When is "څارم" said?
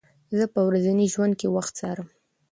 1.79-2.07